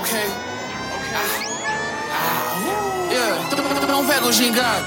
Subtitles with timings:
[0.00, 0.12] Ok,
[0.96, 1.12] ok.
[3.10, 3.36] Yeah,
[3.86, 4.86] não pego gingado.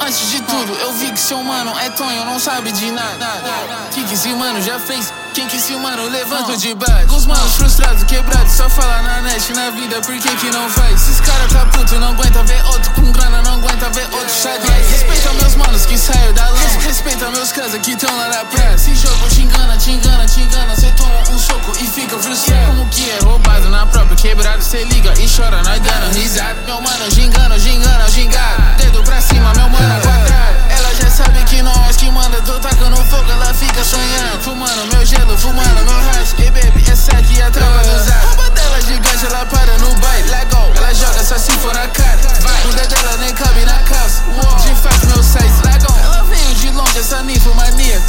[0.00, 3.26] Antes de tudo, eu vi que seu mano é tonho, não sabe de nada.
[3.90, 5.12] Que que esse mano já fez?
[5.34, 7.16] Quem que esse mano levanta de baixo?
[7.16, 10.94] Os manos frustrados, quebrados, só fala na net, na vida, por que que não faz?
[10.94, 14.90] Esses caras tá puto, não aguenta ver outro com grana, não aguenta ver outro xadrez.
[14.92, 18.74] Respeita meus manos que saíram da lama, respeita meus casas que tão lá na praia.
[18.76, 20.75] Esse jogo te engana, te engana, te engana,
[24.36, 26.56] quebrada, cê liga e chora, nós dando risada.
[26.66, 28.62] Meu mano, gingana, gingana, gingado.
[28.76, 30.56] Dedo pra cima, meu mano, quadrado.
[30.68, 34.42] Ela já sabe que nós que manda, tô tacando fogo, ela fica sonhando.
[34.42, 36.34] Fumando meu gelo, fumando meu hash.
[36.38, 38.26] E baby, essa aqui é a trama do zap.
[38.26, 40.28] Rouba dela gigante, ela para no baile.
[40.50, 42.18] Go, ela joga só se for na cara.
[42.40, 44.22] Vai, o dedo dela nem cabe na calça.
[44.62, 45.98] De fato, meu size, go.
[46.04, 48.02] Ela veio de longe, essa ninfomania.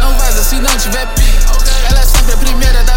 [0.00, 1.52] Não vaza se não tiver pica.
[1.90, 2.93] Ela é sempre a primeira da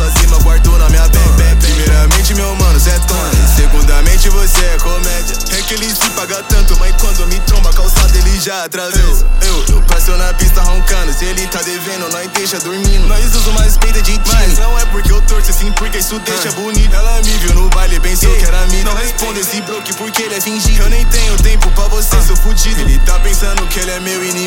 [0.00, 1.56] Sua zima guardou na minha bag.
[1.60, 3.48] Primeiramente, meu mano, cê é tona.
[3.56, 5.36] Segundamente, você é comédia.
[5.58, 9.26] É que ele se paga tanto, mas quando me tromba calçada ele já atravessa.
[9.42, 11.12] Eu, eu passo na pista roncando.
[11.12, 13.06] Se ele tá devendo, nós deixa dormindo.
[13.08, 14.22] Nós usa mais peita de time.
[14.26, 16.94] Mas não é porque eu torço assim, porque isso deixa bonito.
[16.94, 18.82] Ela me viu no baile, pensou que era mim.
[18.82, 20.82] Não responde esse broke porque ele é fingido.
[20.82, 22.80] Eu nem tenho tempo pra você, sou fudido.
[22.80, 24.39] Ele tá pensando que ele é meu inimigo.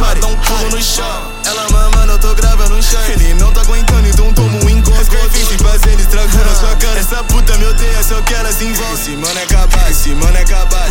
[0.00, 1.32] Party, dou um pulo no chão.
[1.44, 3.00] Ela mamando, eu tô gravando um chão.
[3.08, 5.04] Ele não tá aguentando, então tomo um encontro.
[5.04, 6.98] Scarface fazendo estrago na sua cara.
[6.98, 8.94] Essa puta me odeia, só quero assim volta.
[8.94, 10.90] Esse mano é capaz, esse mano é capaz.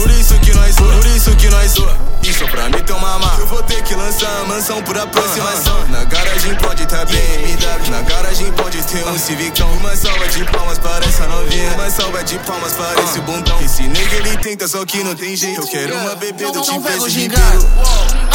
[4.59, 5.73] mansão por aproximação.
[5.73, 5.91] Uh -huh.
[5.91, 9.71] Na garagem pode tá ter BMW, na garagem pode ter um Civicão.
[9.71, 13.57] Uma salva de palmas para essa novinha, uma salva de palmas para esse bundão.
[13.61, 15.61] Esse negro ele tenta, só que não tem jeito.
[15.61, 17.29] Eu quero uma bebê do tipo esse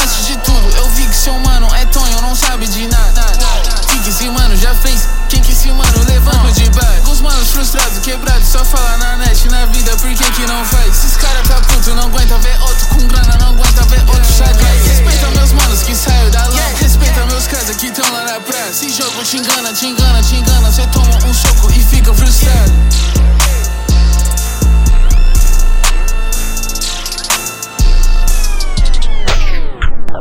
[0.03, 3.23] Antes de tudo, eu vi que seu mano é Tonho, não sabe de nada.
[4.03, 7.11] Que esse mano já fez, quem que esse mano levando de baixo?
[7.11, 10.89] Os manos frustrados, quebrados, só fala na net, na vida, por que que não faz?
[10.89, 13.34] Esses cara tá puto, não aguenta ver outro com grana
[19.35, 21.04] 亲哥呢亲哥呢亲哥呢谁痛？